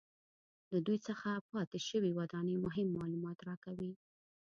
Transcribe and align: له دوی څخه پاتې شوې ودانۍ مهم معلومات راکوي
له 0.71 0.79
دوی 0.87 0.97
څخه 1.07 1.29
پاتې 1.51 1.79
شوې 1.87 2.11
ودانۍ 2.17 2.55
مهم 2.65 2.87
معلومات 2.99 3.37
راکوي 3.47 3.91